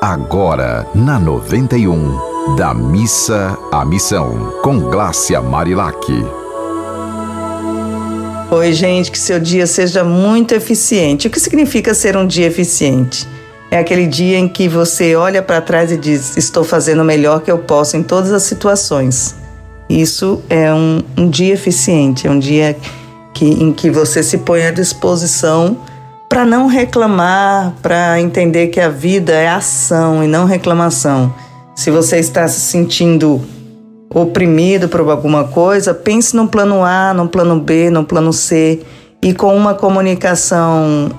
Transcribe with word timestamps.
Agora, 0.00 0.86
na 0.94 1.18
91, 1.18 2.54
da 2.54 2.72
missa 2.72 3.58
à 3.72 3.84
missão, 3.84 4.52
com 4.62 4.78
Glácia 4.78 5.42
Marilac. 5.42 5.98
Oi, 8.48 8.72
gente, 8.72 9.10
que 9.10 9.18
seu 9.18 9.40
dia 9.40 9.66
seja 9.66 10.04
muito 10.04 10.54
eficiente. 10.54 11.26
O 11.26 11.30
que 11.30 11.40
significa 11.40 11.94
ser 11.94 12.16
um 12.16 12.28
dia 12.28 12.46
eficiente? 12.46 13.26
É 13.72 13.78
aquele 13.78 14.06
dia 14.06 14.38
em 14.38 14.46
que 14.46 14.68
você 14.68 15.16
olha 15.16 15.42
para 15.42 15.60
trás 15.60 15.90
e 15.90 15.96
diz: 15.96 16.36
Estou 16.36 16.62
fazendo 16.62 17.02
o 17.02 17.04
melhor 17.04 17.40
que 17.40 17.50
eu 17.50 17.58
posso 17.58 17.96
em 17.96 18.02
todas 18.04 18.30
as 18.30 18.44
situações. 18.44 19.34
Isso 19.90 20.40
é 20.48 20.72
um, 20.72 21.02
um 21.16 21.28
dia 21.28 21.54
eficiente, 21.54 22.28
é 22.28 22.30
um 22.30 22.38
dia 22.38 22.76
que, 23.34 23.46
em 23.46 23.72
que 23.72 23.90
você 23.90 24.22
se 24.22 24.38
põe 24.38 24.64
à 24.64 24.70
disposição 24.70 25.76
para 26.28 26.44
não 26.44 26.66
reclamar, 26.66 27.74
para 27.82 28.20
entender 28.20 28.68
que 28.68 28.80
a 28.80 28.88
vida 28.88 29.32
é 29.32 29.48
ação 29.48 30.22
e 30.22 30.26
não 30.26 30.44
reclamação. 30.44 31.32
Se 31.74 31.90
você 31.90 32.18
está 32.18 32.46
se 32.46 32.60
sentindo 32.60 33.40
oprimido 34.10 34.88
por 34.88 35.00
alguma 35.00 35.44
coisa, 35.44 35.94
pense 35.94 36.36
no 36.36 36.48
plano 36.48 36.84
A, 36.84 37.14
no 37.14 37.28
plano 37.28 37.58
B, 37.58 37.90
no 37.90 38.04
plano 38.04 38.32
C 38.32 38.80
e 39.22 39.32
com 39.32 39.56
uma 39.56 39.74
comunicação 39.74 41.10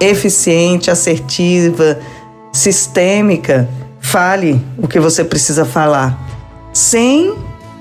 eficiente, 0.00 0.90
assertiva, 0.90 1.98
sistêmica, 2.52 3.68
fale 4.00 4.60
o 4.78 4.86
que 4.86 5.00
você 5.00 5.24
precisa 5.24 5.64
falar, 5.64 6.18
sem 6.72 7.34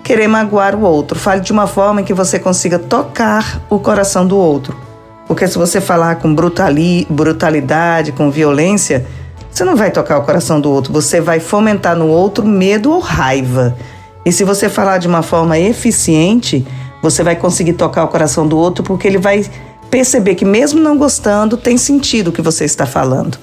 querer 0.03 0.27
magoar 0.27 0.75
o 0.75 0.81
outro. 0.81 1.17
Fale 1.17 1.41
de 1.41 1.51
uma 1.51 1.67
forma 1.67 2.03
que 2.03 2.13
você 2.13 2.37
consiga 2.39 2.77
tocar 2.77 3.61
o 3.69 3.79
coração 3.79 4.25
do 4.25 4.37
outro. 4.37 4.84
Porque 5.27 5.47
se 5.47 5.57
você 5.57 5.81
falar 5.81 6.15
com 6.15 6.33
brutali, 6.33 7.07
brutalidade, 7.09 8.11
com 8.11 8.29
violência, 8.29 9.05
você 9.51 9.63
não 9.63 9.75
vai 9.75 9.89
tocar 9.89 10.17
o 10.17 10.23
coração 10.23 10.59
do 10.59 10.69
outro, 10.69 10.91
você 10.91 11.21
vai 11.21 11.39
fomentar 11.39 11.95
no 11.95 12.07
outro 12.07 12.45
medo 12.45 12.91
ou 12.91 12.99
raiva. 12.99 13.75
E 14.25 14.31
se 14.31 14.43
você 14.43 14.67
falar 14.67 14.97
de 14.97 15.07
uma 15.07 15.21
forma 15.21 15.57
eficiente, 15.57 16.65
você 17.01 17.23
vai 17.23 17.35
conseguir 17.35 17.73
tocar 17.73 18.03
o 18.03 18.07
coração 18.07 18.47
do 18.47 18.57
outro 18.57 18.83
porque 18.83 19.07
ele 19.07 19.17
vai 19.17 19.45
perceber 19.89 20.35
que, 20.35 20.43
mesmo 20.43 20.79
não 20.79 20.97
gostando, 20.97 21.55
tem 21.55 21.77
sentido 21.77 22.27
o 22.27 22.31
que 22.31 22.41
você 22.41 22.65
está 22.65 22.85
falando. 22.85 23.37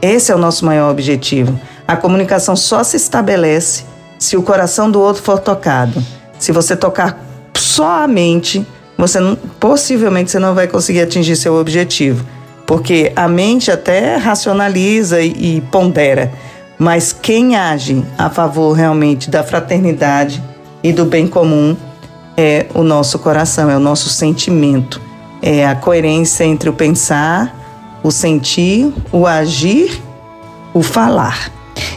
Esse 0.00 0.32
é 0.32 0.34
o 0.34 0.38
nosso 0.38 0.64
maior 0.64 0.90
objetivo. 0.90 1.58
A 1.86 1.96
comunicação 1.96 2.56
só 2.56 2.82
se 2.82 2.96
estabelece 2.96 3.84
se 4.18 4.36
o 4.36 4.42
coração 4.42 4.90
do 4.90 5.00
outro 5.00 5.22
for 5.22 5.38
tocado. 5.38 6.02
Se 6.38 6.52
você 6.52 6.74
tocar 6.74 7.22
só 7.54 8.02
a 8.02 8.08
mente, 8.08 8.66
você 9.00 9.18
possivelmente 9.58 10.30
você 10.30 10.38
não 10.38 10.54
vai 10.54 10.68
conseguir 10.68 11.00
atingir 11.00 11.36
seu 11.36 11.54
objetivo, 11.54 12.24
porque 12.66 13.12
a 13.16 13.26
mente 13.26 13.70
até 13.70 14.16
racionaliza 14.16 15.20
e, 15.20 15.56
e 15.56 15.60
pondera, 15.72 16.32
mas 16.78 17.12
quem 17.12 17.56
age 17.56 18.04
a 18.16 18.30
favor 18.30 18.72
realmente 18.72 19.30
da 19.30 19.42
fraternidade 19.42 20.42
e 20.82 20.92
do 20.92 21.04
bem 21.04 21.26
comum 21.26 21.76
é 22.36 22.66
o 22.74 22.82
nosso 22.82 23.18
coração, 23.18 23.70
é 23.70 23.76
o 23.76 23.80
nosso 23.80 24.08
sentimento, 24.08 25.00
é 25.42 25.66
a 25.66 25.74
coerência 25.74 26.44
entre 26.44 26.68
o 26.68 26.72
pensar, 26.72 27.54
o 28.02 28.10
sentir, 28.10 28.92
o 29.12 29.26
agir, 29.26 30.00
o 30.72 30.82
falar. 30.82 31.50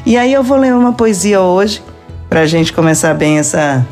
E 0.05 0.17
aí 0.17 0.33
eu 0.33 0.43
vou 0.43 0.57
ler 0.57 0.73
uma 0.73 0.93
poesia 0.93 1.39
hoje 1.41 1.81
para 2.29 2.41
a 2.41 2.45
gente 2.45 2.73
começar 2.73 3.13
bem 3.13 3.37
essa 3.37 3.85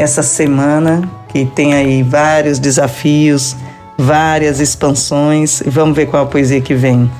essa 0.00 0.22
semana 0.22 1.02
que 1.28 1.44
tem 1.44 1.74
aí 1.74 2.02
vários 2.02 2.58
desafios, 2.58 3.54
várias 3.98 4.58
expansões. 4.58 5.62
Vamos 5.66 5.94
ver 5.94 6.06
qual 6.06 6.24
a 6.24 6.26
poesia 6.26 6.60
que 6.60 6.74
vem. 6.74 7.10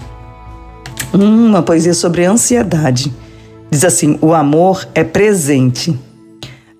Hum, 1.13 1.49
uma 1.49 1.63
poesia 1.63 1.93
sobre 1.93 2.25
ansiedade. 2.25 3.13
Diz 3.71 3.85
assim: 3.85 4.19
O 4.23 4.33
amor 4.33 4.89
é 4.95 5.05
presente. 5.05 5.99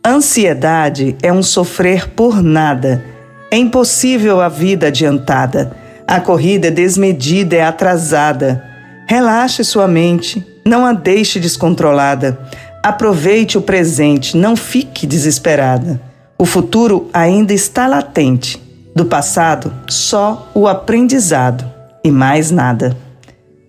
Ansiedade 0.05 1.17
é 1.23 1.31
um 1.31 1.43
sofrer 1.43 2.09
por 2.09 2.43
nada. 2.43 3.05
É 3.51 3.59
impossível 3.59 4.41
a 4.41 4.49
vida 4.49 4.87
adiantada. 4.87 5.77
A 6.07 6.19
corrida 6.19 6.69
é 6.69 6.71
desmedida, 6.71 7.57
é 7.57 7.63
atrasada. 7.63 8.65
Relaxe 9.07 9.63
sua 9.65 9.87
mente, 9.87 10.45
não 10.65 10.87
a 10.87 10.93
deixe 10.93 11.39
descontrolada. 11.39 12.39
Aproveite 12.83 13.59
o 13.59 13.63
presente, 13.63 14.37
não 14.37 14.57
fique 14.57 15.07
desesperada. 15.07 16.01
O 16.39 16.47
futuro 16.47 17.11
ainda 17.13 17.53
está 17.53 17.87
latente. 17.87 18.63
Do 18.95 19.05
passado, 19.05 19.73
só 19.89 20.51
o 20.55 20.67
aprendizado 20.67 21.65
e 22.03 22.11
mais 22.11 22.51
nada. 22.51 22.97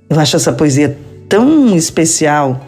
Eu 0.09 0.19
acho 0.19 0.35
essa 0.35 0.51
poesia 0.51 0.97
tão 1.29 1.75
especial, 1.75 2.65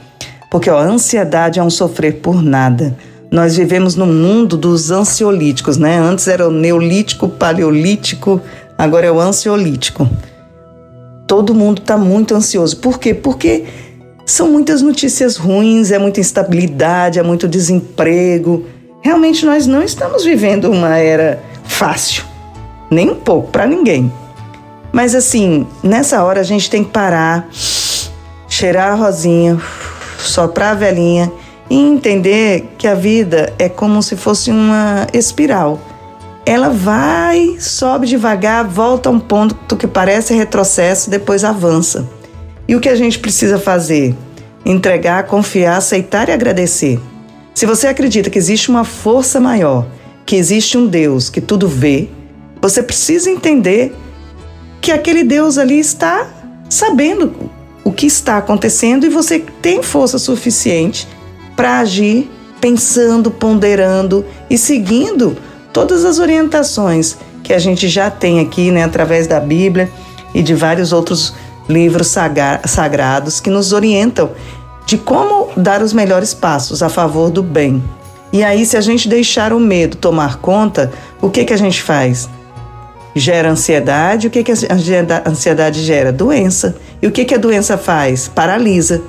porque 0.51 0.69
ó, 0.69 0.77
a 0.77 0.83
ansiedade 0.83 1.59
é 1.59 1.63
um 1.63 1.69
sofrer 1.69 2.21
por 2.21 2.43
nada. 2.43 2.95
Nós 3.31 3.57
vivemos 3.57 3.95
no 3.95 4.05
mundo 4.05 4.55
dos 4.55 4.91
ansiolíticos, 4.91 5.77
né? 5.77 5.97
Antes 5.97 6.27
era 6.27 6.47
o 6.47 6.51
neolítico, 6.51 7.27
paleolítico, 7.27 8.39
agora 8.77 9.07
é 9.07 9.11
o 9.11 9.19
ansiolítico. 9.19 10.07
Todo 11.25 11.55
mundo 11.55 11.79
está 11.79 11.97
muito 11.97 12.35
ansioso. 12.35 12.77
Por 12.77 12.99
quê? 12.99 13.13
Porque 13.13 13.65
são 14.25 14.51
muitas 14.51 14.81
notícias 14.81 15.37
ruins, 15.37 15.91
é 15.91 15.99
muita 15.99 16.19
instabilidade, 16.19 17.19
é 17.19 17.23
muito 17.23 17.47
desemprego, 17.47 18.65
Realmente 19.03 19.45
nós 19.45 19.67
não 19.67 19.83
estamos 19.83 20.23
vivendo 20.23 20.71
uma 20.71 20.97
era 20.97 21.43
fácil, 21.65 22.23
nem 22.89 23.09
um 23.09 23.15
pouco 23.15 23.51
para 23.51 23.67
ninguém. 23.67 24.09
Mas 24.93 25.13
assim, 25.13 25.67
nessa 25.83 26.23
hora 26.23 26.39
a 26.39 26.43
gente 26.43 26.69
tem 26.69 26.85
que 26.85 26.89
parar, 26.89 27.49
cheirar 28.47 28.93
a 28.93 28.95
rosinha, 28.95 29.61
soprar 30.17 30.71
a 30.71 30.75
velhinha 30.75 31.29
e 31.69 31.75
entender 31.77 32.73
que 32.77 32.87
a 32.87 32.95
vida 32.95 33.51
é 33.59 33.67
como 33.67 34.01
se 34.01 34.15
fosse 34.15 34.49
uma 34.49 35.05
espiral. 35.11 35.81
Ela 36.45 36.69
vai, 36.69 37.57
sobe 37.59 38.07
devagar, 38.07 38.65
volta 38.65 39.09
a 39.09 39.11
um 39.11 39.19
ponto 39.19 39.75
que 39.75 39.85
parece 39.87 40.33
retrocesso, 40.33 41.09
depois 41.09 41.43
avança. 41.43 42.07
E 42.67 42.75
o 42.75 42.79
que 42.79 42.89
a 42.89 42.95
gente 42.95 43.19
precisa 43.19 43.59
fazer? 43.59 44.15
Entregar, 44.65 45.23
confiar, 45.23 45.77
aceitar 45.77 46.29
e 46.29 46.31
agradecer. 46.31 46.99
Se 47.53 47.65
você 47.65 47.87
acredita 47.87 48.29
que 48.29 48.37
existe 48.37 48.69
uma 48.69 48.83
força 48.83 49.39
maior, 49.39 49.85
que 50.25 50.35
existe 50.35 50.77
um 50.77 50.87
Deus 50.87 51.29
que 51.29 51.41
tudo 51.41 51.67
vê, 51.67 52.09
você 52.61 52.81
precisa 52.81 53.29
entender 53.29 53.93
que 54.81 54.91
aquele 54.91 55.23
Deus 55.23 55.57
ali 55.57 55.79
está 55.79 56.27
sabendo 56.69 57.51
o 57.83 57.91
que 57.91 58.05
está 58.05 58.37
acontecendo 58.37 59.05
e 59.05 59.09
você 59.09 59.39
tem 59.61 59.83
força 59.83 60.17
suficiente 60.17 61.07
para 61.55 61.79
agir 61.79 62.29
pensando, 62.59 63.29
ponderando 63.29 64.25
e 64.49 64.57
seguindo 64.57 65.37
todas 65.73 66.05
as 66.05 66.19
orientações 66.19 67.17
que 67.43 67.53
a 67.53 67.59
gente 67.59 67.89
já 67.89 68.09
tem 68.09 68.39
aqui, 68.39 68.71
né, 68.71 68.83
através 68.83 69.27
da 69.27 69.39
Bíblia 69.39 69.91
e 70.33 70.41
de 70.41 70.55
vários 70.55 70.93
outros 70.93 71.35
livros 71.67 72.15
sagrados 72.65 73.39
que 73.39 73.49
nos 73.49 73.73
orientam 73.73 74.31
de 74.85 74.97
como 74.97 75.49
dar 75.55 75.81
os 75.81 75.93
melhores 75.93 76.33
passos 76.33 76.83
a 76.83 76.89
favor 76.89 77.29
do 77.29 77.41
bem. 77.41 77.83
E 78.31 78.43
aí, 78.43 78.65
se 78.65 78.75
a 78.75 78.81
gente 78.81 79.07
deixar 79.07 79.53
o 79.53 79.59
medo 79.59 79.95
tomar 79.97 80.37
conta, 80.37 80.91
o 81.21 81.29
que, 81.29 81.45
que 81.45 81.53
a 81.53 81.57
gente 81.57 81.81
faz? 81.81 82.27
Gera 83.15 83.51
ansiedade. 83.51 84.27
O 84.27 84.29
que, 84.31 84.43
que 84.43 84.51
a 84.51 85.29
ansiedade 85.29 85.83
gera? 85.83 86.11
Doença. 86.11 86.75
E 87.01 87.07
o 87.07 87.11
que, 87.11 87.25
que 87.25 87.35
a 87.35 87.37
doença 87.37 87.77
faz? 87.77 88.27
Paralisa. 88.27 89.01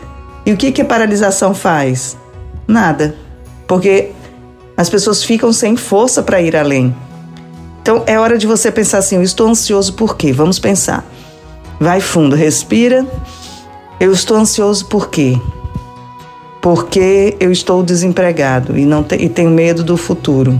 E 0.45 0.53
o 0.53 0.57
que, 0.57 0.71
que 0.71 0.83
a 0.83 0.85
paralisação 0.85 1.55
faz? 1.55 2.19
Nada. 2.69 3.15
Porque 3.67 4.11
as 4.77 4.91
pessoas 4.91 5.25
ficam 5.25 5.53
sem 5.53 5.75
força 5.75 6.23
para 6.23 6.43
ir 6.43 6.55
além. 6.55 6.95
Então 7.81 8.03
é 8.07 8.19
hora 8.19 8.37
de 8.37 8.47
você 8.47 8.71
pensar 8.71 8.99
assim: 8.99 9.17
eu 9.17 9.23
estou 9.23 9.49
ansioso 9.49 9.95
por 9.95 10.17
quê? 10.17 10.33
Vamos 10.33 10.59
pensar. 10.59 11.05
Vai 11.81 12.01
fundo, 12.01 12.37
respira. 12.37 13.07
Eu 14.01 14.13
estou 14.13 14.37
ansioso 14.37 14.87
por 14.87 15.09
quê? 15.09 15.39
porque 16.65 17.37
eu 17.39 17.53
estou 17.53 17.83
desempregado 17.83 18.79
e, 18.79 18.87
não 18.87 19.03
te, 19.03 19.17
e 19.17 19.29
tenho 19.29 19.51
medo 19.51 19.85
do 19.85 19.99
futuro. 19.99 20.59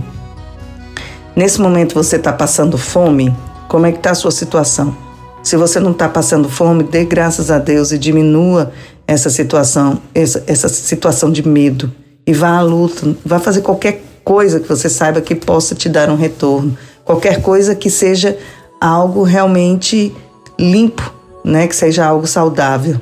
Nesse 1.35 1.59
momento 1.59 1.95
você 1.95 2.17
está 2.17 2.31
passando 2.31 2.77
fome? 2.77 3.35
Como 3.67 3.87
é 3.87 3.91
que 3.91 3.97
está 3.97 4.11
a 4.11 4.13
sua 4.13 4.29
situação? 4.29 4.95
Se 5.41 5.57
você 5.57 5.79
não 5.79 5.89
está 5.89 6.07
passando 6.07 6.47
fome, 6.47 6.83
dê 6.83 7.05
graças 7.05 7.49
a 7.49 7.57
Deus 7.57 7.91
e 7.91 7.97
diminua 7.97 8.71
essa 9.07 9.31
situação, 9.31 9.99
essa, 10.13 10.43
essa 10.45 10.69
situação 10.69 11.31
de 11.31 11.41
medo. 11.47 11.91
E 12.27 12.33
vá 12.33 12.55
à 12.55 12.61
luta, 12.61 13.15
vá 13.25 13.39
fazer 13.39 13.61
qualquer 13.61 14.03
coisa 14.23 14.59
que 14.59 14.69
você 14.69 14.87
saiba 14.87 15.21
que 15.21 15.33
possa 15.33 15.73
te 15.73 15.89
dar 15.89 16.11
um 16.11 16.15
retorno. 16.15 16.77
Qualquer 17.03 17.41
coisa 17.41 17.73
que 17.73 17.89
seja 17.89 18.37
algo 18.79 19.23
realmente 19.23 20.13
limpo, 20.59 21.13
né? 21.43 21.67
que 21.67 21.75
seja 21.75 22.05
algo 22.05 22.27
saudável. 22.27 22.99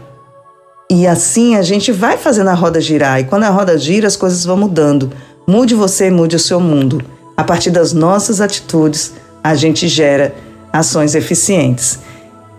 E 0.90 1.08
assim 1.08 1.56
a 1.56 1.62
gente 1.62 1.92
vai 1.92 2.18
fazendo 2.18 2.50
a 2.50 2.54
roda 2.54 2.80
girar. 2.80 3.20
E 3.20 3.24
quando 3.24 3.44
a 3.44 3.50
roda 3.50 3.78
gira, 3.78 4.08
as 4.08 4.16
coisas 4.16 4.46
vão 4.46 4.58
mudando. 4.58 5.12
Mude 5.48 5.74
você, 5.74 6.10
mude 6.12 6.36
o 6.36 6.40
seu 6.40 6.60
mundo. 6.60 7.04
A 7.36 7.44
partir 7.44 7.72
das 7.72 7.94
nossas 7.94 8.40
atitudes, 8.40 9.14
a 9.44 9.56
gente 9.56 9.88
gera 9.88 10.36
ações 10.72 11.16
eficientes. 11.16 12.00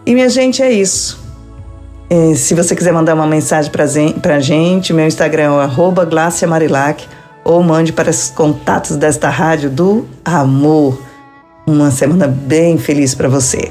E 0.04 0.14
minha 0.14 0.28
gente, 0.28 0.62
é 0.62 0.72
isso. 0.72 1.22
É, 2.10 2.34
se 2.34 2.54
você 2.54 2.76
quiser 2.76 2.92
mandar 2.92 3.14
uma 3.14 3.26
mensagem 3.26 3.70
para 3.70 4.34
a 4.34 4.40
gente, 4.40 4.92
meu 4.92 5.06
Instagram 5.06 5.44
é 5.44 5.66
o 5.66 6.48
Marilac 6.48 7.06
ou 7.44 7.62
mande 7.62 7.92
para 7.92 8.10
os 8.10 8.30
contatos 8.30 8.96
desta 8.96 9.28
rádio 9.28 9.70
do 9.70 10.06
amor. 10.24 11.00
Uma 11.66 11.90
semana 11.90 12.26
bem 12.26 12.76
feliz 12.78 13.14
para 13.14 13.28
você. 13.28 13.70